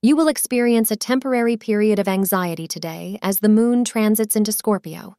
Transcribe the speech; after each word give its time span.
you 0.00 0.14
will 0.14 0.28
experience 0.28 0.92
a 0.92 0.96
temporary 0.96 1.56
period 1.56 1.98
of 1.98 2.06
anxiety 2.06 2.68
today 2.68 3.18
as 3.20 3.40
the 3.40 3.48
moon 3.48 3.84
transits 3.84 4.36
into 4.36 4.52
Scorpio. 4.52 5.16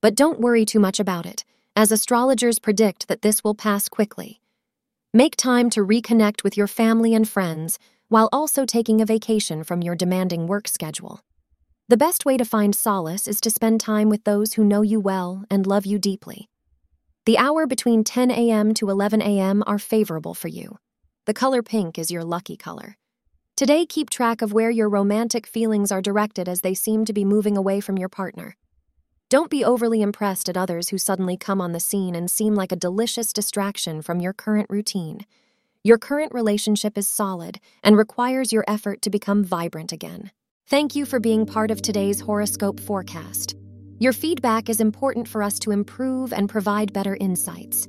But 0.00 0.14
don't 0.14 0.40
worry 0.40 0.64
too 0.64 0.80
much 0.80 0.98
about 0.98 1.26
it, 1.26 1.44
as 1.76 1.92
astrologers 1.92 2.58
predict 2.58 3.08
that 3.08 3.20
this 3.20 3.44
will 3.44 3.54
pass 3.54 3.90
quickly. 3.90 4.40
Make 5.12 5.36
time 5.36 5.68
to 5.70 5.80
reconnect 5.80 6.42
with 6.42 6.56
your 6.56 6.66
family 6.66 7.14
and 7.14 7.28
friends 7.28 7.78
while 8.08 8.30
also 8.32 8.64
taking 8.64 9.02
a 9.02 9.06
vacation 9.06 9.64
from 9.64 9.82
your 9.82 9.94
demanding 9.94 10.46
work 10.46 10.66
schedule. 10.66 11.20
The 11.88 11.98
best 11.98 12.24
way 12.24 12.38
to 12.38 12.44
find 12.46 12.74
solace 12.74 13.28
is 13.28 13.38
to 13.42 13.50
spend 13.50 13.82
time 13.82 14.08
with 14.08 14.24
those 14.24 14.54
who 14.54 14.64
know 14.64 14.80
you 14.80 14.98
well 14.98 15.44
and 15.50 15.66
love 15.66 15.84
you 15.84 15.98
deeply. 15.98 16.48
The 17.26 17.36
hour 17.36 17.66
between 17.66 18.02
10 18.02 18.30
a.m. 18.30 18.72
to 18.74 18.88
11 18.88 19.20
a.m. 19.20 19.62
are 19.66 19.78
favorable 19.78 20.32
for 20.32 20.48
you. 20.48 20.78
The 21.26 21.34
color 21.34 21.62
pink 21.62 21.98
is 21.98 22.10
your 22.10 22.24
lucky 22.24 22.56
color. 22.56 22.96
Today, 23.54 23.84
keep 23.84 24.08
track 24.08 24.40
of 24.40 24.54
where 24.54 24.70
your 24.70 24.88
romantic 24.88 25.46
feelings 25.46 25.92
are 25.92 26.00
directed 26.00 26.48
as 26.48 26.62
they 26.62 26.72
seem 26.72 27.04
to 27.04 27.12
be 27.12 27.24
moving 27.24 27.56
away 27.56 27.80
from 27.80 27.98
your 27.98 28.08
partner. 28.08 28.56
Don't 29.28 29.50
be 29.50 29.62
overly 29.62 30.00
impressed 30.00 30.48
at 30.48 30.56
others 30.56 30.88
who 30.88 30.96
suddenly 30.96 31.36
come 31.36 31.60
on 31.60 31.72
the 31.72 31.80
scene 31.80 32.14
and 32.14 32.30
seem 32.30 32.54
like 32.54 32.72
a 32.72 32.76
delicious 32.76 33.30
distraction 33.30 34.00
from 34.00 34.20
your 34.20 34.32
current 34.32 34.70
routine. 34.70 35.26
Your 35.84 35.98
current 35.98 36.32
relationship 36.32 36.96
is 36.96 37.06
solid 37.06 37.60
and 37.82 37.96
requires 37.96 38.54
your 38.54 38.64
effort 38.66 39.02
to 39.02 39.10
become 39.10 39.44
vibrant 39.44 39.92
again. 39.92 40.30
Thank 40.68 40.96
you 40.96 41.04
for 41.04 41.20
being 41.20 41.44
part 41.44 41.70
of 41.70 41.82
today's 41.82 42.20
horoscope 42.20 42.80
forecast. 42.80 43.54
Your 43.98 44.14
feedback 44.14 44.70
is 44.70 44.80
important 44.80 45.28
for 45.28 45.42
us 45.42 45.58
to 45.58 45.72
improve 45.72 46.32
and 46.32 46.48
provide 46.48 46.94
better 46.94 47.16
insights. 47.20 47.86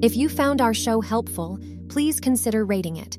If 0.00 0.16
you 0.16 0.28
found 0.28 0.60
our 0.60 0.74
show 0.74 1.00
helpful, 1.00 1.58
please 1.88 2.20
consider 2.20 2.64
rating 2.64 2.96
it. 2.96 3.18